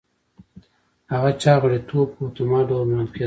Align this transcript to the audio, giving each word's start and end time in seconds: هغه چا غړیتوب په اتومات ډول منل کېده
هغه 1.13 1.29
چا 1.43 1.53
غړیتوب 1.61 2.07
په 2.15 2.21
اتومات 2.27 2.63
ډول 2.69 2.85
منل 2.89 3.07
کېده 3.13 3.19